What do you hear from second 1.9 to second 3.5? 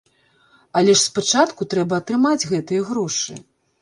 атрымаць гэтыя грошы.